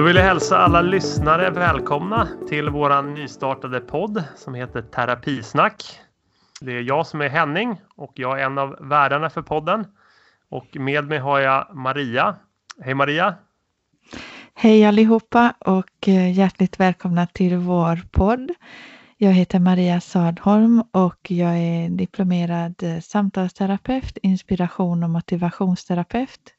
[0.00, 6.00] Då vill jag hälsa alla lyssnare välkomna till vår nystartade podd som heter Terapisnack.
[6.60, 9.86] Det är jag som är Henning och jag är en av värdarna för podden.
[10.48, 12.36] Och med mig har jag Maria.
[12.80, 13.34] Hej Maria!
[14.54, 18.50] Hej allihopa och eh, hjärtligt välkomna till vår podd.
[19.16, 26.54] Jag heter Maria Sadholm och jag är diplomerad eh, samtalsterapeut, inspiration och motivationsterapeut.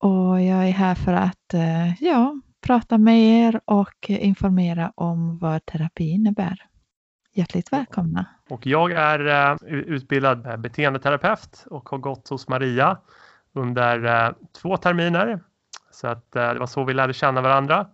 [0.00, 5.66] Och jag är här för att eh, ja, prata med er och informera om vad
[5.66, 6.66] terapi innebär.
[7.32, 8.26] Hjärtligt välkomna!
[8.50, 12.98] Och jag är utbildad beteendeterapeut och har gått hos Maria
[13.52, 15.40] under två terminer
[15.90, 17.86] så att eh, det var så vi lärde känna varandra.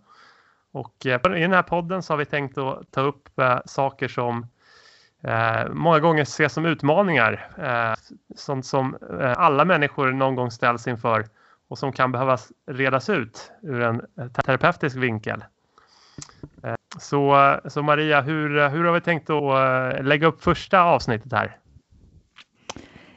[0.71, 4.07] Och eh, i den här podden så har vi tänkt att ta upp eh, saker
[4.07, 4.47] som
[5.69, 7.49] många gånger ses som utmaningar.
[8.35, 8.97] Sånt som
[9.37, 11.25] alla människor någon gång ställs inför
[11.67, 12.37] och som kan behöva
[12.71, 14.01] redas ut ur en
[14.33, 15.43] terapeutisk vinkel.
[16.63, 21.31] Eh, så, så Maria, hur, hur har vi tänkt att eh, lägga upp första avsnittet
[21.31, 21.57] här?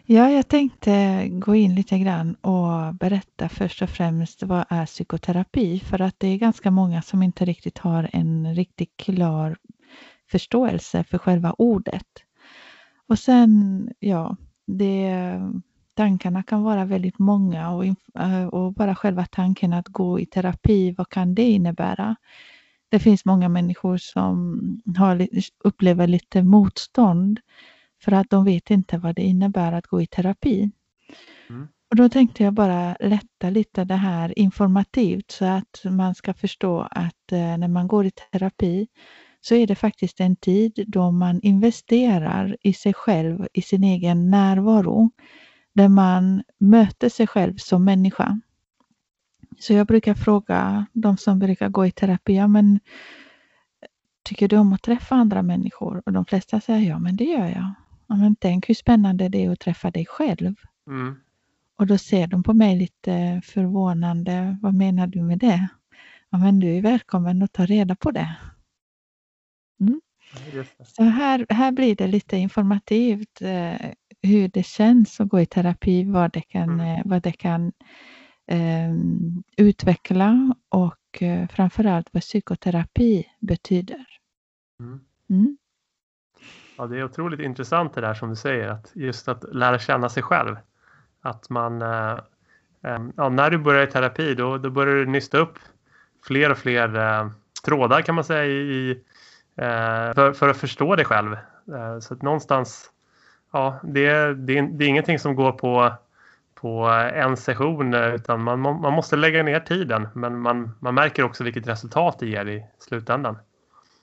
[0.04, 5.80] Ja, jag tänkte gå in lite grann och berätta först och främst vad är psykoterapi?
[5.80, 9.56] För att det är ganska många som inte riktigt har en riktigt klar
[10.30, 12.06] förståelse för själva ordet.
[13.08, 15.14] Och sen, ja, det,
[16.00, 17.84] tankarna kan vara väldigt många och,
[18.52, 22.16] och bara själva tanken att gå i terapi, vad kan det innebära?
[22.88, 24.60] Det finns många människor som
[24.98, 25.28] har,
[25.64, 27.40] upplever lite motstånd
[28.02, 30.70] för att de vet inte vad det innebär att gå i terapi.
[31.50, 31.68] Mm.
[31.90, 36.80] Och Då tänkte jag bara lätta lite det här informativt så att man ska förstå
[36.80, 38.88] att eh, när man går i terapi
[39.40, 44.30] så är det faktiskt en tid då man investerar i sig själv, i sin egen
[44.30, 45.10] närvaro,
[45.74, 48.40] där man möter sig själv som människa.
[49.58, 52.80] Så jag brukar fråga de som brukar gå i terapi, ja, men
[54.24, 56.02] tycker du om att träffa andra människor?
[56.06, 57.74] Och de flesta säger ja, men det gör jag.
[58.06, 60.54] Ja, men tänk hur spännande det är att träffa dig själv.
[60.86, 61.16] Mm.
[61.76, 64.58] Och då ser de på mig lite förvånande.
[64.62, 65.68] Vad menar du med det?
[66.30, 68.36] Ja, men du är välkommen att ta reda på det.
[69.80, 70.00] Mm.
[70.84, 73.90] Så här, här blir det lite informativt eh,
[74.22, 76.98] hur det känns att gå i terapi, vad det kan, mm.
[76.98, 77.72] eh, vad det kan
[78.46, 78.94] eh,
[79.56, 84.06] utveckla och eh, framförallt vad psykoterapi betyder.
[84.80, 85.00] Mm.
[85.30, 85.56] mm.
[86.76, 90.08] Ja, det är otroligt intressant det där som du säger, att just att lära känna
[90.08, 90.56] sig själv.
[91.20, 92.18] Att man, äh,
[93.16, 95.58] ja, när du börjar i terapi då, då börjar du nysta upp
[96.26, 97.30] fler och fler äh,
[97.64, 99.02] trådar kan man säga i,
[100.14, 101.36] för, för, att förstå dig själv.
[102.00, 102.90] så att någonstans,
[103.52, 105.92] ja, det, det, det är ingenting som går på
[106.54, 106.84] på
[107.14, 111.68] en session utan man, man måste lägga ner tiden men man, man märker också vilket
[111.68, 113.38] resultat det ger i slutändan.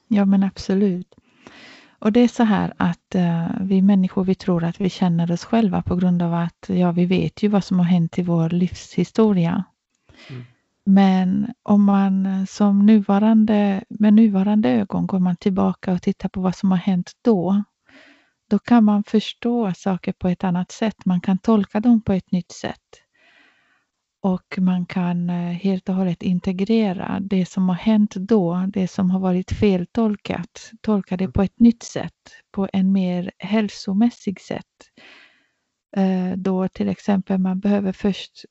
[0.08, 1.16] Ja men absolut.
[2.00, 5.46] Och det är så här att uh, vi människor vi tror att vi känner oss
[5.46, 8.50] själva på grund av att ja, vi vet ju vad som har hänt i vår
[8.50, 9.64] livshistoria.
[10.30, 10.44] Mm.
[10.86, 16.56] Men om man som nuvarande, med nuvarande ögon går man tillbaka och tittar på vad
[16.56, 17.64] som har hänt då.
[18.50, 21.06] Då kan man förstå saker på ett annat sätt.
[21.06, 23.04] Man kan tolka dem på ett nytt sätt.
[24.22, 29.12] Och man kan eh, helt och hållet integrera det som har hänt då, det som
[29.12, 32.14] har varit feltolkat, tolka det på ett nytt sätt,
[32.52, 34.66] på en mer hälsomässig sätt.
[35.98, 38.46] Eh, då till exempel man behöver först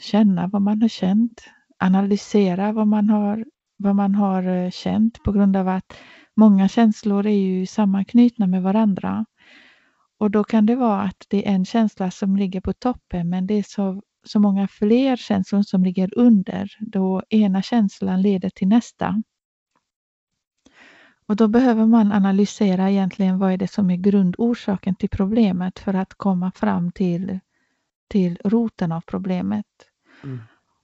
[0.00, 1.42] känna vad man har känt,
[1.78, 3.44] analysera vad man har,
[3.76, 5.94] vad man har eh, känt på grund av att
[6.36, 9.26] många känslor är ju sammanknutna med varandra.
[10.18, 13.46] Och då kan det vara att det är en känsla som ligger på toppen men
[13.46, 18.68] det är så så många fler känslor som ligger under då ena känslan leder till
[18.68, 19.22] nästa.
[21.26, 25.94] Och då behöver man analysera egentligen vad är det som är grundorsaken till problemet för
[25.94, 27.40] att komma fram till,
[28.08, 29.66] till roten av problemet.
[30.24, 30.40] Mm.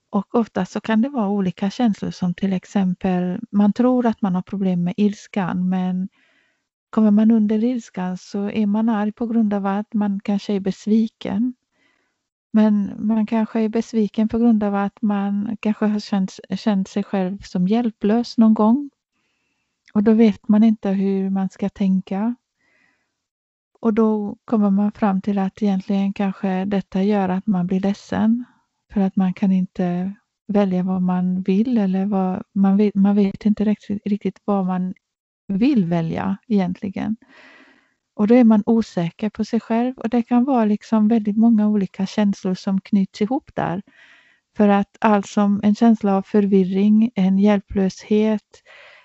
[0.09, 4.35] Och ofta så kan det vara olika känslor som till exempel man tror att man
[4.35, 6.09] har problem med ilskan men
[6.89, 10.59] kommer man under ilskan så är man arg på grund av att man kanske är
[10.59, 11.53] besviken.
[12.51, 17.03] Men man kanske är besviken på grund av att man kanske har känt, känt sig
[17.03, 18.89] själv som hjälplös någon gång.
[19.93, 22.35] Och då vet man inte hur man ska tänka.
[23.79, 28.45] Och då kommer man fram till att egentligen kanske detta gör att man blir ledsen.
[28.93, 30.13] För att man kan inte
[30.47, 34.93] välja vad man vill eller vad, man, vet, man vet inte riktigt, riktigt vad man
[35.47, 37.17] vill välja egentligen.
[38.13, 41.67] Och då är man osäker på sig själv och det kan vara liksom väldigt många
[41.67, 43.81] olika känslor som knyts ihop där.
[44.57, 48.63] För att allt som en känsla av förvirring, en hjälplöshet,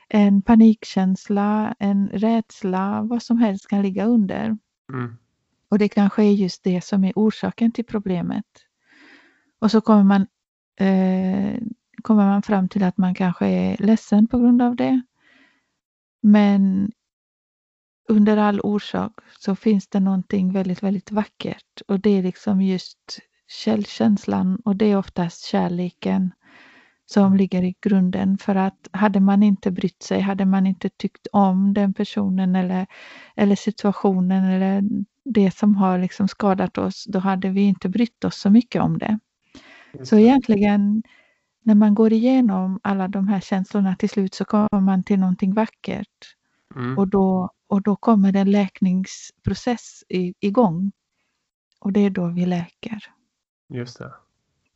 [0.09, 4.45] en panikkänsla, en rädsla, vad som helst kan ligga under.
[4.93, 5.17] Mm.
[5.69, 8.45] Och det kanske är just det som är orsaken till problemet.
[9.61, 10.27] Och så kommer man,
[10.81, 11.59] eh,
[12.03, 15.03] kommer man fram till att man kanske är ledsen på grund av det.
[16.23, 16.93] Men
[18.09, 23.19] under all orsak så finns det någonting väldigt, väldigt vackert och det är liksom just
[23.49, 26.33] källkänslan och det är oftast kärleken
[27.07, 28.39] som ligger i grunden.
[28.39, 32.87] För att hade man inte brytt sig, hade man inte tyckt om den personen eller,
[33.37, 34.83] eller situationen eller
[35.25, 38.99] det som har liksom skadat oss, då hade vi inte brytt oss så mycket om
[38.99, 39.19] det.
[40.02, 41.02] Så egentligen
[41.62, 45.55] när man går igenom alla de här känslorna till slut så kommer man till någonting
[45.55, 46.37] vackert.
[46.76, 46.99] Mm.
[46.99, 50.93] Och, då, och då kommer en läkningsprocess i, igång.
[51.81, 52.99] Och det är då vi läker.
[53.69, 54.12] Just det.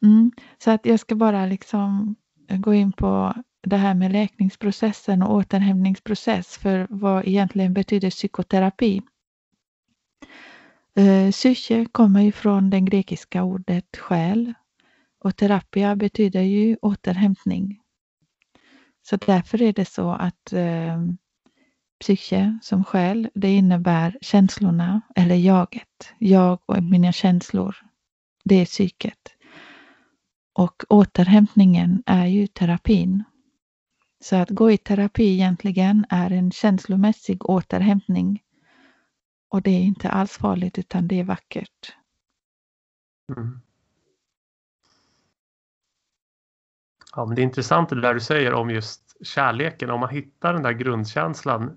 [0.02, 0.32] Mm.
[0.58, 2.14] Så att jag ska bara liksom
[2.48, 9.02] gå in på det här med läkningsprocessen och återhämtningsprocess för vad egentligen betyder psykoterapi.
[10.94, 14.54] Eh, psyche kommer ju från det grekiska ordet själ
[15.28, 17.80] och terapia betyder ju återhämtning.
[19.02, 21.02] Så därför är det så att eh,
[22.00, 26.14] psyche som själ, det innebär känslorna eller jaget.
[26.18, 27.76] Jag och mina känslor,
[28.44, 29.18] det är psyket.
[30.52, 33.24] Och återhämtningen är ju terapin.
[34.20, 38.42] Så att gå i terapi egentligen är en känslomässig återhämtning.
[39.48, 41.94] Och det är inte alls farligt utan det är vackert.
[43.36, 43.60] Mm.
[47.18, 49.90] Ja, men det är intressant det där du säger om just kärleken.
[49.90, 51.76] Om man hittar den där grundkänslan,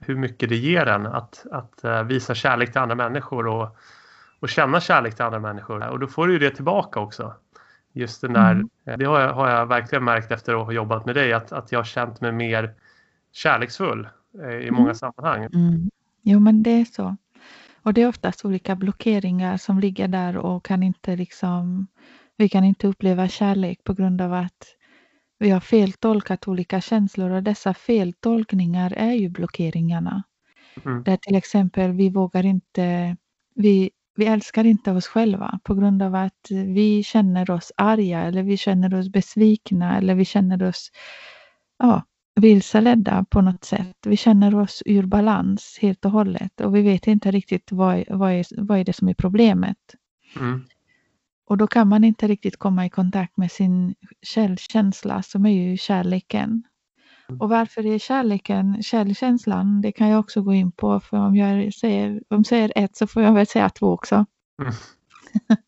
[0.00, 3.76] hur mycket det ger en att, att uh, visa kärlek till andra människor och,
[4.40, 5.88] och känna kärlek till andra människor.
[5.88, 7.34] Och då får du ju det tillbaka också.
[7.92, 8.68] Just den där, Mm.
[8.98, 11.72] det har jag, har jag verkligen märkt efter att ha jobbat med dig, att, att
[11.72, 12.74] jag har känt mig mer
[13.32, 14.08] kärleksfull
[14.42, 14.94] eh, i många Mm.
[14.94, 15.44] sammanhang.
[15.44, 15.90] Mm.
[16.22, 17.16] Jo men det är så.
[17.82, 21.86] Och det är oftast olika blockeringar som ligger där och kan inte liksom,
[22.38, 24.74] vi kan inte uppleva kärlek på grund av att
[25.38, 30.22] vi har feltolkat olika känslor och dessa feltolkningar är ju blockeringarna.
[30.84, 31.02] Mm.
[31.02, 33.16] Där till exempel vi vågar inte,
[33.54, 38.42] vi, vi älskar inte oss själva på grund av att vi känner oss arga eller
[38.42, 40.90] vi känner oss besvikna eller vi känner oss
[41.78, 42.02] ja,
[42.34, 43.96] vilseledda på något sätt.
[44.06, 48.32] Vi känner oss ur balans helt och hållet och vi vet inte riktigt vad, vad,
[48.32, 49.94] är, vad är det som är problemet.
[50.36, 50.64] Mm.
[51.48, 55.76] Och då kan man inte riktigt komma i kontakt med sin källkänsla som är ju
[55.76, 56.62] kärleken.
[57.40, 59.80] Och varför är kärleken källkänslan?
[59.80, 62.96] Det kan jag också gå in på för om jag säger, om jag säger ett
[62.96, 64.26] så får jag väl säga två också.
[64.62, 64.72] Mm.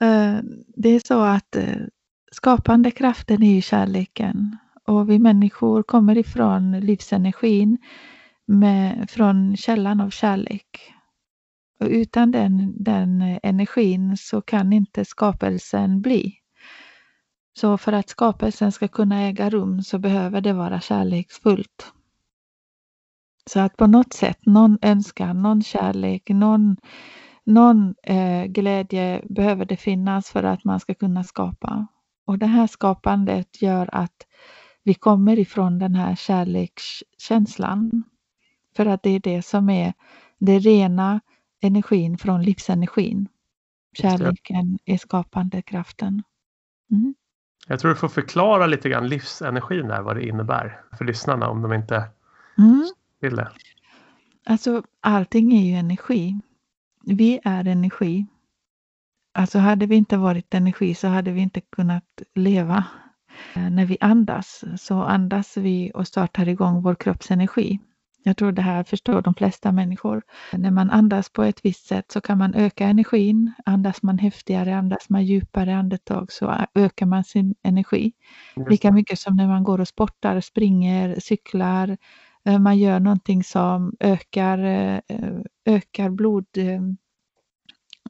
[0.00, 0.38] Eh,
[0.76, 1.76] det är så att eh,
[2.32, 4.56] skapande kraften är ju kärleken
[4.86, 7.78] och vi människor kommer ifrån livsenergin
[8.46, 10.94] med, från källan av kärlek.
[11.80, 16.34] Och utan den, den energin så kan inte skapelsen bli.
[17.60, 21.92] Så för att skapelsen ska kunna äga rum så behöver det vara kärleksfullt.
[23.50, 26.76] Så att på något sätt, någon önskan, någon kärlek, någon,
[27.44, 31.86] någon eh, glädje behöver det finnas för att man ska kunna skapa.
[32.26, 34.26] Och det här skapandet gör att
[34.82, 38.04] vi kommer ifrån den här kärlekskänslan.
[38.76, 39.92] För att det är det som är
[40.38, 41.20] det rena
[41.60, 43.28] energin från livsenergin.
[43.96, 46.22] Kärleken är skapande kraften.
[46.90, 47.14] Mm.
[47.66, 51.62] Jag tror du får förklara lite grann livsenergin där, vad det innebär för lyssnarna om
[51.62, 52.10] de inte
[52.58, 52.84] Mm.
[53.20, 53.48] vill det.
[54.46, 56.40] Alltså allting är ju energi.
[57.04, 58.26] Vi är energi.
[59.34, 62.84] Alltså hade vi inte varit energi så hade vi inte kunnat leva.
[63.54, 67.78] Eh, När vi andas så andas vi och startar igång vår kroppsenergi.
[68.28, 70.22] Jag tror det här förstår de flesta människor.
[70.52, 73.52] När man andas på ett visst sätt så kan man öka energin.
[73.66, 78.12] Andas man häftigare, andas man djupare andetag så ökar man sin energi.
[78.70, 81.96] Lika mycket som när man går och sportar, springer, cyklar.
[82.44, 85.00] eh, Man gör någonting som ökar, eh,
[85.66, 86.80] ökar blod, eh,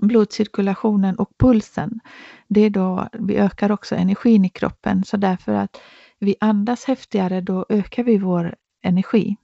[0.01, 2.01] blodcirkulationen och pulsen.
[2.49, 5.05] Det är då vi ökar också energin i kroppen.
[5.05, 5.81] Så därför att
[6.19, 9.37] vi andas häftigare, då ökar vi vår energi.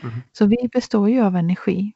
[0.00, 0.22] Mm-hmm.
[0.32, 1.92] Så vi består ju av energi.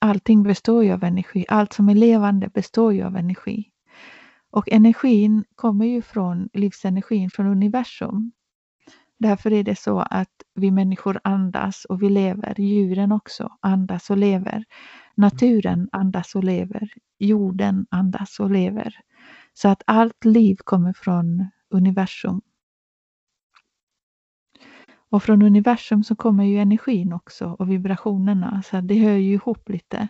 [0.00, 1.44] Allting består ju av energi.
[1.48, 3.70] Allt som är levande består ju av energi.
[4.50, 8.32] Och energin kommer ju från livsenergin från universum.
[9.18, 12.60] Därför är det så att vi människor andas och vi lever.
[12.60, 14.64] Djuren också andas och lever.
[15.14, 16.90] Naturen andas och lever.
[17.18, 18.94] Jorden andas och lever.
[19.54, 22.40] Så att allt liv kommer från universum.
[25.10, 29.68] Och från universum så kommer ju energin också och vibrationerna, så det hör ju ihop
[29.68, 30.08] lite.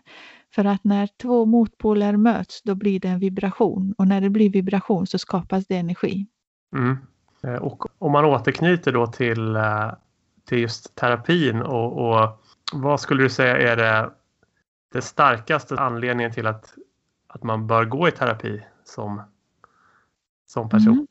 [0.54, 4.50] För att när två motpoler möts, då blir det en vibration och när det blir
[4.50, 6.26] vibration så skapas det energi.
[6.76, 6.96] Mm.
[7.42, 9.92] Eh, och om man återknyter då till, eh,
[10.44, 14.10] till just terapin och, och vad skulle du säga är det,
[14.92, 16.74] det starkaste anledningen till att,
[17.26, 19.22] att man bör gå i terapi som,
[20.46, 20.92] som person?
[20.92, 21.06] Mm.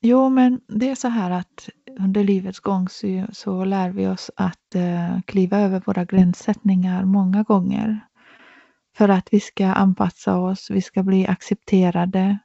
[0.00, 4.30] Jo, men det är så här att under livets gång så, så lär vi oss
[4.36, 8.00] att eh, kliva över våra gränssättningar många gånger.
[8.96, 12.38] För att vi ska anpassa oss, vi ska bli accepterade.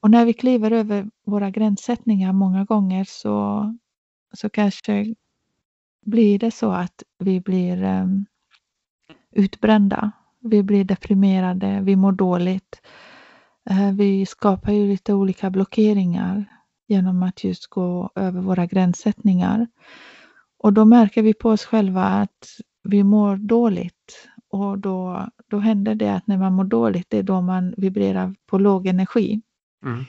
[0.00, 3.64] Och när vi kliver över våra gränssättningar många gånger så,
[4.32, 5.14] så kanske
[6.06, 8.06] blir det så att vi blir eh,
[9.30, 10.10] utbrända.
[10.40, 12.80] Vi blir deprimerade, vi mår dåligt.
[13.70, 16.44] Eh, vi skapar ju lite olika blockeringar
[16.88, 19.66] genom att just gå över våra gränssättningar.
[20.58, 22.46] Och då märker vi på oss själva att
[22.82, 27.22] vi mår dåligt och då, då händer det att när man mår dåligt, det är
[27.22, 29.40] då man vibrerar på låg energi.
[29.84, 30.04] Mm.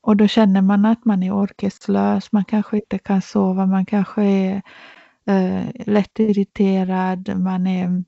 [0.00, 4.22] Och då känner man att man är orkeslös, man kanske inte kan sova, man kanske
[4.22, 4.62] är
[5.26, 8.04] eh, lättirriterad, man är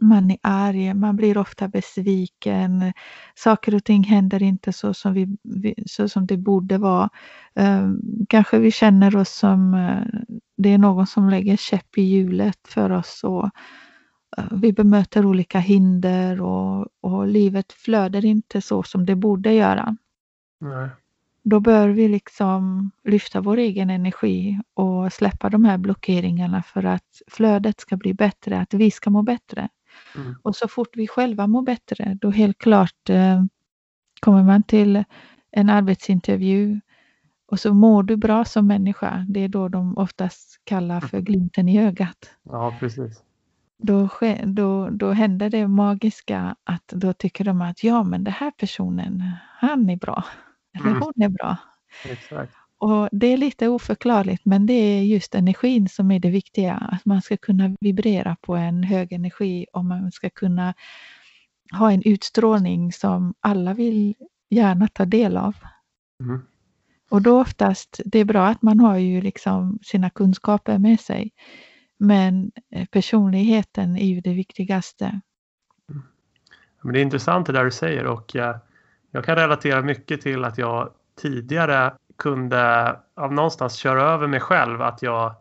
[0.00, 2.92] man är arg, man blir ofta besviken.
[3.34, 5.12] Saker och ting händer inte så som,
[5.42, 7.08] vi, så som det borde vara.
[7.54, 10.20] Ehm, kanske vi känner oss som eh,
[10.56, 13.24] det är någon som lägger käpp i hjulet för oss.
[13.24, 13.44] Och
[14.36, 19.96] eh, vi bemöter olika hinder och, och livet flödar inte så som det borde göra.
[20.60, 20.88] Nej.
[21.42, 27.22] Då bör vi liksom lyfta vår egen energi och släppa de här blockeringarna för att
[27.26, 29.68] flödet ska bli bättre, att vi ska må bättre.
[30.16, 30.34] Mm.
[30.42, 33.44] Och så fort vi själva mår bättre, då helt klart eh,
[34.20, 35.04] kommer man till
[35.50, 36.80] en arbetsintervju
[37.50, 39.26] och så mår du bra som människa.
[39.28, 42.30] Det är då de oftast kallar för glimten i ögat.
[42.42, 43.22] Ja, precis.
[43.78, 44.08] Då,
[44.44, 49.32] då, då händer det magiska att då tycker de att ja, men den här personen,
[49.56, 50.24] han är bra.
[50.74, 51.02] Eller mm.
[51.02, 51.56] hon är bra.
[52.04, 52.54] Exakt.
[52.78, 56.74] Och Det är lite oförklarligt men det är just energin som är det viktiga.
[56.74, 60.74] Att man ska kunna vibrera på en hög energi och man ska kunna
[61.72, 64.14] ha en utstrålning som alla vill
[64.50, 65.54] gärna ta del av.
[66.20, 66.40] Mm.
[67.10, 71.30] Och då oftast, det är bra att man har ju liksom sina kunskaper med sig.
[71.98, 75.20] Men eh, personligheten är ju det viktigaste.
[75.90, 76.02] Mm.
[76.82, 78.56] Men det är intressant det där du säger och jag, eh,
[79.10, 84.82] jag kan relatera mycket till att jag tidigare kunde av någonstans köra över mig själv.
[84.82, 85.34] Att jag,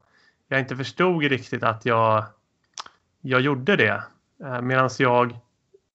[0.48, 2.24] jag inte förstod riktigt att jag,
[3.22, 4.04] jag gjorde det.
[4.44, 5.40] Eh, Medan jag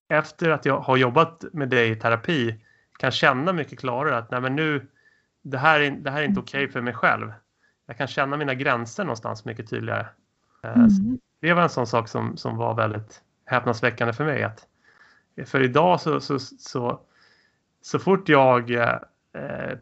[0.09, 2.61] efter att jag har jobbat med dig i terapi
[2.99, 4.87] kan känna mycket klarare att nej men nu,
[5.43, 6.43] det här är, det här är inte mm.
[6.43, 7.33] okej okay för mig själv.
[7.87, 10.07] Jag kan känna mina gränser någonstans mycket tydligare.
[10.63, 11.19] Eh, mm.
[11.41, 14.43] Det var en sån sak som, som var väldigt häpnadsväckande för mig.
[14.43, 14.67] Att,
[15.47, 17.01] för idag så, så, så,
[17.83, 19.79] så fort jag eh,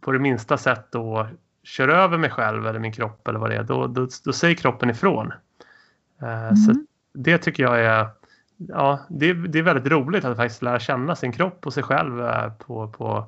[0.00, 1.28] på det minsta sätt då
[1.62, 4.54] kör över mig själv eller min kropp eller vad det är, då, då, då säger
[4.54, 5.32] kroppen ifrån.
[6.22, 6.56] Eh, mm.
[6.56, 6.74] Så
[7.12, 8.06] det tycker jag är,
[8.56, 12.20] ja, det, det är väldigt roligt att faktiskt lära känna sin kropp och sig själv
[12.20, 13.26] eh, på, på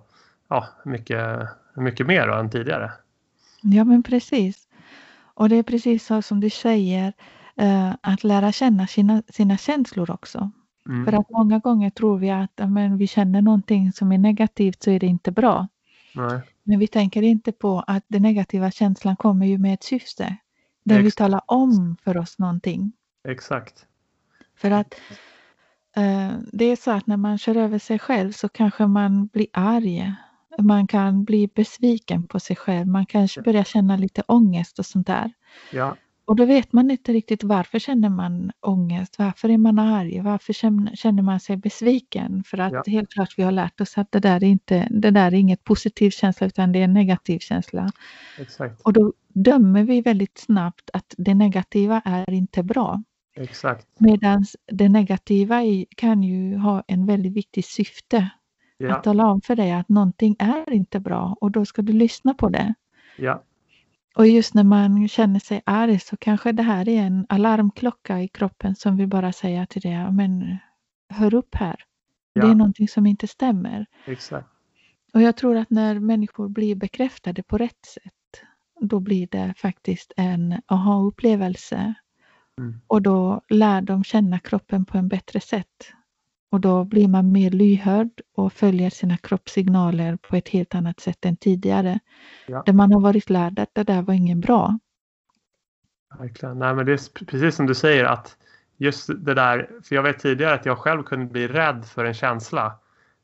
[0.48, 2.92] ja, mycket, mycket mer då än tidigare.
[3.62, 4.68] Ja men precis.
[5.34, 7.12] Och det är precis så som du säger,
[7.56, 10.50] eh, att lära känna sina, sina känslor också.
[10.86, 11.04] Mm.
[11.04, 14.90] För att många gånger tror vi att men, vi känner någonting som är negativt så
[14.90, 15.68] är det inte bra.
[16.14, 16.40] Nej.
[16.62, 20.36] Men vi tänker inte på att den negativa känslan kommer ju med ett syfte.
[20.84, 21.04] Den Exakt.
[21.04, 22.92] vill tala om för oss någonting.
[23.28, 23.86] Exakt.
[24.56, 24.94] För att
[25.96, 29.46] eh, det är så att när man kör över sig själv så kanske man blir
[29.52, 30.14] arg.
[30.58, 32.86] Man kan bli besviken på sig själv.
[32.86, 35.32] Man kanske börjar känna lite ångest och sånt där.
[35.72, 35.96] Ja.
[36.30, 40.52] Och då vet man inte riktigt varför känner man ångest, varför är man arg, varför
[40.96, 42.44] känner man sig besviken?
[42.44, 42.82] För att ja.
[42.86, 45.64] helt klart vi har lärt oss att det där är inte, det där är inget
[45.64, 47.90] positiv känsla utan det är en negativ känsla.
[48.38, 48.82] Exakt.
[48.82, 53.02] Och då dömer vi väldigt snabbt att det negativa är inte bra.
[53.36, 53.86] Exakt.
[53.98, 55.60] Medan det negativa
[55.96, 58.30] kan ju ha en väldigt viktig syfte.
[58.78, 58.96] Ja.
[58.96, 62.34] Att tala om för dig att någonting är inte bra och då ska du lyssna
[62.34, 62.74] på det.
[63.16, 63.44] Ja.
[64.14, 68.28] Och just när man känner sig arg så kanske det här är en alarmklocka i
[68.28, 70.58] kroppen som vill bara säga till dig, men
[71.08, 71.84] hör upp här.
[72.32, 72.42] Ja.
[72.44, 73.86] Det är någonting som inte stämmer.
[74.04, 74.48] Exakt.
[75.14, 78.42] Och jag tror att när människor blir bekräftade på rätt sätt,
[78.80, 81.94] då blir det faktiskt en aha-upplevelse.
[82.58, 82.80] Mm.
[82.86, 85.92] Och då lär de känna kroppen på en bättre sätt.
[86.50, 91.24] Och då blir man mer lyhörd och följer sina kroppssignaler på ett helt annat sätt
[91.24, 91.98] än tidigare.
[92.46, 92.62] Ja.
[92.66, 94.78] Där man har varit lärd att det där var inget bra.
[96.18, 96.58] Verkligen.
[96.58, 98.36] Nej, men det är precis som du säger att
[98.76, 102.14] just det där, för jag vet tidigare att jag själv kunde bli rädd för en
[102.14, 102.64] känsla.
[102.66, 102.76] Mm.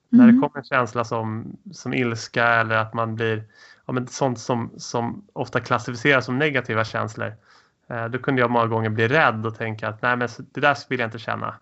[0.08, 0.42] När det Mm.
[0.42, 3.44] kommer en känsla som, som ilska eller att man blir
[3.86, 7.32] ja, men sånt som, som ofta klassificeras som negativa känslor.
[7.90, 10.76] Eh, då kunde jag många gånger bli rädd och tänka att nej men det där
[10.88, 11.54] vill jag inte känna.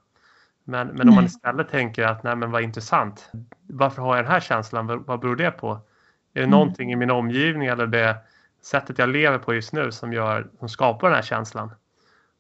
[0.64, 3.30] Men, men om man istället tänker att nej men vad intressant.
[3.68, 4.86] Varför har jag den här känslan?
[5.06, 5.72] Vad, beror det på?
[5.72, 5.80] Är
[6.32, 6.50] det Mm.
[6.50, 8.16] någonting i min omgivning eller det
[8.62, 11.70] sättet jag lever på just nu som, gör, som skapar den här känslan?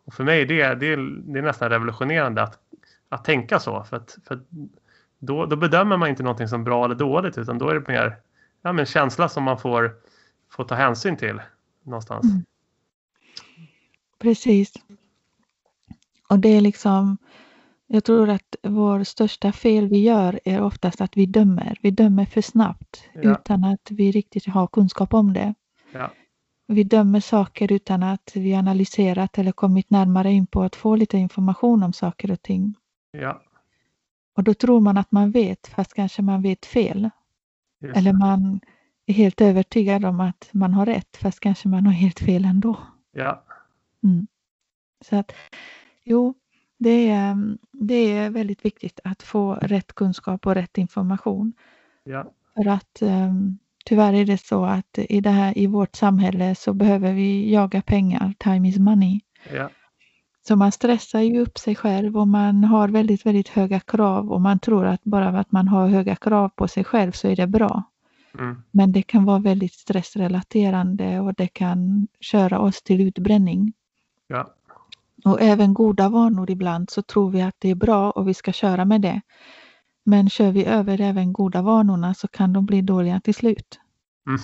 [0.04, 2.58] Och för mig är det, det, det är nästan revolutionerande att,
[3.08, 3.84] att tänka så.
[3.84, 4.42] För, att, för att
[5.18, 8.16] då, då bedömer man inte någonting som bra eller dåligt utan då är det mer
[8.62, 9.94] ja, men känsla som man får,
[10.50, 11.40] får ta hänsyn till
[11.82, 12.24] någonstans.
[12.24, 12.44] Mm.
[14.18, 14.72] Precis.
[16.28, 17.18] Och det är liksom,
[17.86, 21.78] jag tror att vår största fel vi gör är oftast att vi dömer.
[21.82, 23.32] Vi dömer för snabbt Ja.
[23.32, 25.54] utan att vi riktigt har kunskap om det.
[25.92, 26.10] Ja.
[26.66, 31.18] Vi dömer saker utan att vi analyserat eller kommit närmare in på att få lite
[31.18, 32.74] information om saker och ting.
[33.10, 33.42] Ja,
[34.36, 37.10] Och då tror man att man vet fast kanske man vet fel.
[37.82, 38.60] just Eller man
[39.06, 42.76] är helt övertygad om att man har rätt fast kanske man har helt fel ändå.
[43.12, 43.44] ja,
[44.02, 44.26] Mm.
[45.04, 45.32] Så att
[46.04, 46.34] jo,
[46.84, 47.36] det är,
[47.72, 51.52] det är väldigt viktigt att få rätt kunskap och rätt information.
[52.04, 56.54] ja, För att um, tyvärr är det så att i, det här, i vårt samhälle
[56.54, 58.34] så behöver vi jaga pengar.
[58.38, 59.20] Time is money.
[59.54, 59.70] ja,
[60.48, 64.40] Så man stressar ju upp sig själv och man har väldigt, väldigt höga krav och
[64.40, 67.46] man tror att bara att man har höga krav på sig själv så är det
[67.46, 67.82] bra.
[68.38, 73.72] mm, Men det kan vara väldigt stressrelaterande och det kan köra oss till utbränning.
[74.28, 74.54] ja,
[75.24, 78.52] Och även goda vanor ibland så tror vi att det är bra och vi ska
[78.52, 79.20] köra med det.
[80.04, 83.80] Men kör vi över även goda vanorna så kan de bli dåliga till slut.
[84.26, 84.40] Mm.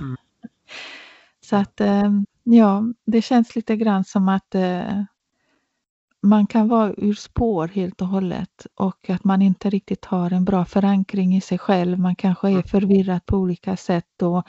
[0.00, 0.16] Mm.
[1.44, 2.10] Så att eh,
[2.42, 5.02] ja, det känns lite grann som att eh,
[6.22, 10.44] man kan vara ur spår helt och hållet och att man inte riktigt har en
[10.44, 11.98] bra förankring i sig själv.
[11.98, 12.62] Man kanske är Mm.
[12.64, 14.46] förvirrad på olika sätt och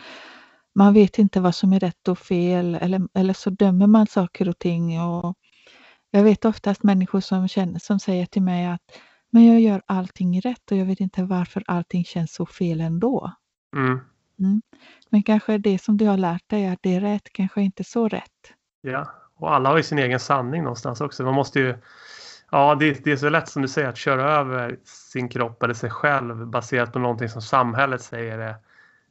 [0.76, 4.50] man vet inte vad som är rätt och fel eller, eller så dömer man saker
[4.50, 5.02] och ting.
[5.02, 5.38] Och
[6.17, 8.82] jag vet oftast människor som, känner, som säger till mig att
[9.32, 13.34] men jag gör allting rätt och jag vet inte varför allting känns så fel ändå.
[13.76, 13.99] mm,
[14.39, 14.62] Mm.
[15.10, 18.08] Men kanske det som du har lärt dig att det är rätt, kanske inte så
[18.08, 18.54] rätt.
[18.82, 19.12] ja.
[19.36, 21.23] Och alla har ju sin egen sanning någonstans också.
[21.23, 21.78] Man måste ju,
[22.52, 25.73] ja det, det är så lätt som du säger att köra över sin kropp eller
[25.73, 28.56] sig själv baserat på någonting som samhället säger är,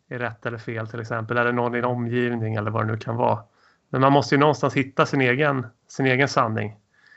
[0.09, 1.37] är rätt eller fel till exempel.
[1.37, 3.45] Eller någon i en omgivning eller vad det nu kan vara.
[3.91, 6.77] Men man måste ju någonstans hitta sin egen, sin egen sanning.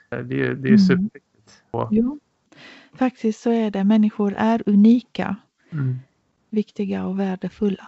[0.10, 0.78] Det är det är Mm.
[0.78, 1.64] superviktigt.
[1.72, 2.20] Och, Jo,
[2.94, 3.84] faktiskt så är det.
[3.84, 5.36] Människor är unika,
[5.72, 6.00] mm,
[6.50, 7.88] viktiga och värdefulla.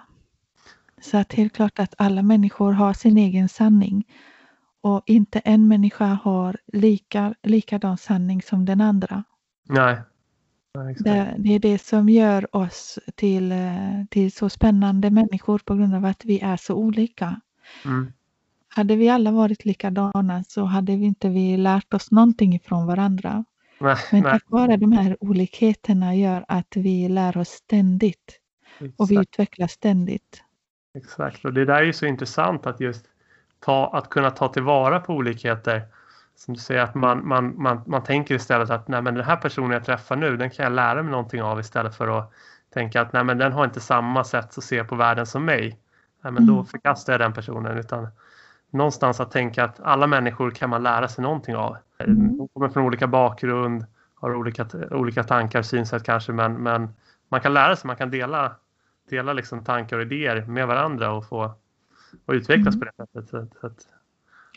[1.01, 4.07] Så att helt klart att alla människor har sin egen sanning.
[4.81, 9.23] Och inte en människa har lika, likadan sanning som den andra.
[9.69, 9.97] nej.
[10.75, 10.95] nej.
[10.99, 15.95] Det, det är det som gör oss till, eh, till så spännande människor på grund
[15.95, 17.41] av att vi är så olika.
[17.85, 18.11] Mm,
[18.77, 23.45] Hade vi alla varit likadana så hade vi inte vi lärt oss någonting ifrån varandra.
[23.79, 24.31] nej, Men nej.
[24.31, 28.39] tack vare de här olikheterna gör att vi lär oss ständigt
[28.97, 29.29] och vi Exakt.
[29.33, 30.43] utvecklas ständigt.
[30.97, 33.05] Exakt, och det där är ju så intressant att just
[33.59, 35.81] ta, att kunna ta tillvara på olikheter.
[36.35, 39.35] Som du säger, att man, man, man, man tänker istället att nej, men den här
[39.37, 42.31] personen jag träffar nu, den kan jag lära mig någonting av istället för att
[42.73, 45.79] tänka att nej, men den har inte samma sätt att se på världen som mig.
[46.23, 46.65] Nej, men då Mm.
[46.65, 47.77] förkastar jag den personen.
[47.77, 48.07] Utan
[48.71, 51.77] någonstans att tänka att alla människor kan man lära sig någonting av.
[51.99, 52.37] Mm.
[52.37, 56.89] De kommer från olika bakgrund, har olika, olika tankar, synsätt kanske, men, men
[57.29, 58.55] man kan lära sig, man kan dela
[59.09, 61.51] dela liksom tankar och idéer med varandra och få
[62.25, 62.79] och utvecklas Mm.
[62.79, 63.29] på det sättet.
[63.29, 63.87] Så, så att,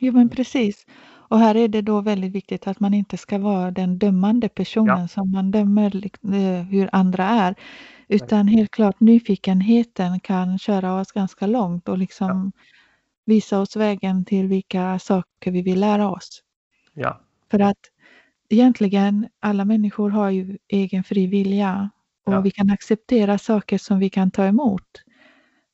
[0.01, 0.87] Jo men precis.
[1.29, 5.09] Och här är det då väldigt viktigt att man inte ska vara den dömande personen
[5.09, 7.55] som man dömer lik- eh, hur andra är.
[8.09, 12.53] Utan helt klart nyfikenheten kan köra oss ganska långt och liksom
[13.27, 16.43] visa oss vägen till vilka saker vi vill lära oss.
[16.95, 17.79] ja, För att
[18.49, 21.91] egentligen alla människor har ju egen fri vilja
[22.27, 22.41] och Ja.
[22.41, 25.03] vi kan acceptera saker som vi kan ta emot.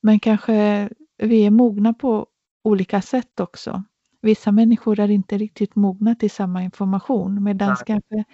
[0.02, 2.26] Men kanske vi är mogna på
[2.64, 3.82] olika sätt också.
[4.22, 8.24] Vissa människor är inte riktigt mogna till samma information medan kanske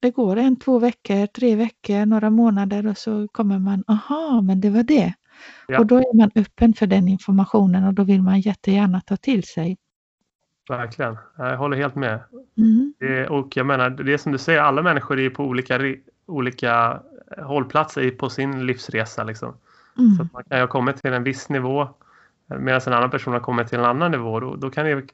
[0.00, 4.60] det går en, två veckor, tre veckor, några månader och så kommer man, aha, men
[4.60, 5.14] det var det.
[5.68, 5.78] Ja.
[5.78, 9.44] Och då är man öppen för den informationen och då vill man jättegärna ta till
[9.44, 9.78] sig.
[10.68, 11.18] verkligen.
[11.36, 12.20] Jag håller helt med.
[12.56, 12.94] Mm.
[12.98, 15.80] Det, och jag menar, det är som du säger, alla människor är på olika,
[16.26, 17.00] olika
[17.38, 19.24] hållplatser på sin livsresa.
[19.24, 19.54] Liksom.
[19.98, 20.14] Mm.
[20.14, 21.88] Så man kan ha kommit till en viss nivå
[22.46, 24.40] medan en annan person har kommit till en annan nivå.
[24.40, 25.04] Då, då kan, det,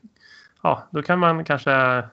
[0.62, 2.04] ja, då kan man kanske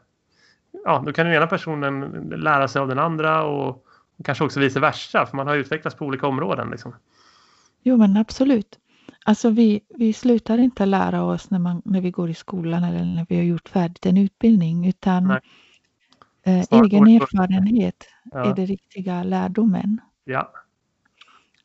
[0.85, 2.01] ja, då kan den ena personen
[2.35, 3.85] lära sig av den andra och,
[4.17, 6.69] och kanske också vice versa för man har utvecklats på olika områden.
[6.69, 6.95] Liksom.
[7.83, 8.79] Jo men absolut.
[9.25, 13.05] Alltså vi, vi slutar inte lära oss när, man, när vi går i skolan eller
[13.05, 15.31] när vi har gjort färdigt en utbildning utan
[16.43, 18.45] eh, egen erfarenhet ja.
[18.45, 20.01] är det riktiga lärdomen.
[20.23, 20.53] Ja.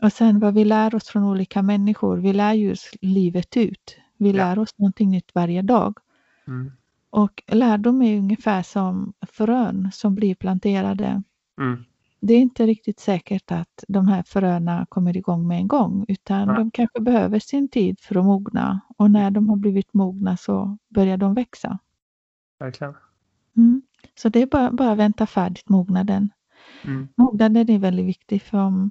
[0.03, 3.97] Och sen vad vi lär oss från olika människor, vi lär ju livet ut.
[4.17, 4.63] Vi lär ja.
[4.63, 5.99] oss någonting nytt varje dag.
[6.49, 6.73] Mm.
[7.11, 11.23] Och lärdom är ungefär som frön som blir planterade.
[11.61, 11.85] Mm.
[12.21, 16.49] Det är inte riktigt säkert att de här fröna kommer igång med en gång utan
[16.49, 20.79] de kanske behöver sin tid för att mogna och när de har blivit mogna så
[20.89, 21.79] börjar de växa.
[22.61, 22.95] Verkligen.
[23.57, 23.83] Mm.
[24.15, 26.31] Så det är bara, bara vänta färdigt mognaden.
[26.85, 27.09] Mm.
[27.17, 28.91] Mognaden är väldigt viktig för om,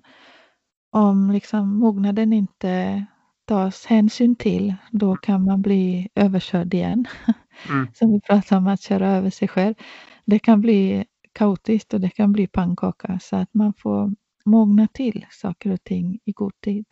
[0.92, 3.06] om liksom mognaden inte
[3.46, 7.06] tas hänsyn till då kan man bli överkörd igen.
[7.70, 7.88] Mm.
[7.94, 9.76] Som vi pratar om att köra över sig själv.
[10.26, 11.06] Det kan bli
[11.38, 14.12] kaotiskt och det kan bli pannkaka så att man får
[14.45, 16.86] mogna till saker och ting i god tid.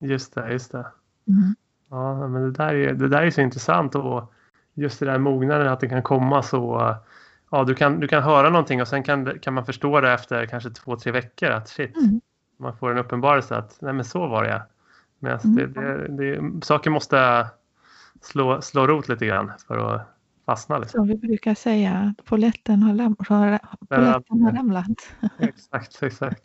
[0.00, 0.86] Just det, just det.
[1.28, 1.54] Mm.
[1.90, 4.32] Ja, men det där, är, det där är så intressant och
[4.74, 6.94] just det där mognaden att det kan komma så
[7.50, 10.46] ja, du kan, du kan höra någonting och sen kan, kan man förstå det efter
[10.46, 12.20] kanske två, tre veckor att shit, Mm.
[12.58, 14.62] man får en uppenbarelse att nej men så var det.
[15.18, 15.56] Men Mm.
[15.56, 17.46] det, det, det, saker måste
[18.22, 20.15] slå, slå rot lite grann för att
[20.46, 20.78] fastna.
[20.78, 20.98] Liksom.
[20.98, 25.12] Som vi brukar säga, polletten har, lam- har, polletten har ramlat.
[25.38, 26.42] Exakt, exakt.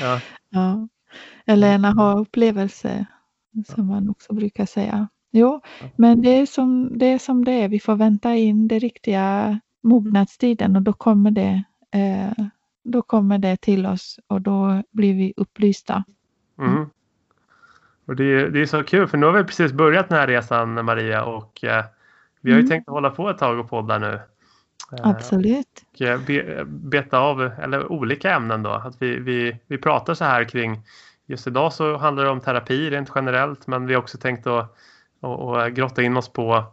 [0.00, 0.20] Ja,
[0.50, 0.88] Ja.
[1.46, 3.06] Eller en aha-upplevelse
[3.66, 5.08] som man också brukar säga.
[5.30, 5.60] Jo,
[5.96, 7.68] men det är, som, det är som det är.
[7.68, 12.44] Vi får vänta in det riktiga mognadstiden och då kommer det, eh,
[12.84, 16.04] då kommer det till oss och då blir vi upplysta.
[16.58, 16.86] mm.
[18.06, 20.26] Och det, är, det är så kul för nu har vi precis börjat den här
[20.26, 21.84] resan Maria och eh,
[22.42, 22.68] vi har ju Mm.
[22.70, 24.20] tänkt att hålla på ett tag och podda nu.
[24.92, 25.84] Eh, Absolut.
[25.94, 28.70] och eh, be, beta av eller olika ämnen då.
[28.70, 30.80] Att vi, vi, vi pratar så här kring
[31.26, 34.76] just idag så handlar det om terapi rent generellt men vi har också tänkt att
[35.20, 36.64] och, och grotta in oss på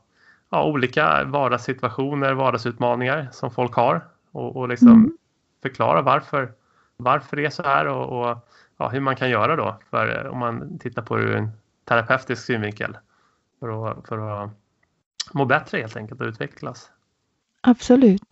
[0.49, 4.01] ja, olika vardagssituationer, vardagsutmaningar som folk har
[4.31, 5.17] och, och liksom Mm.
[5.61, 6.51] förklara varför,
[6.97, 8.37] varför det är så här och, och
[8.77, 11.51] ja, hur man kan göra då för, om man tittar på det ur en
[11.85, 12.97] terapeutisk synvinkel
[13.59, 14.49] för att, för att
[15.33, 16.91] må bättre helt enkelt och utvecklas.
[17.61, 18.23] Absolut.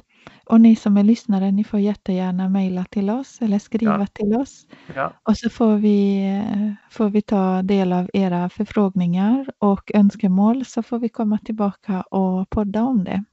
[0.45, 4.05] Och ni som är lyssnare, ni får jättegärna mejla till oss eller skriva Ja.
[4.07, 4.67] till oss.
[4.95, 10.65] Ja, Och så får vi, eh, får vi ta del av era förfrågningar och önskemål
[10.65, 13.17] så får vi komma tillbaka och podda om det.
[13.17, 13.23] Ni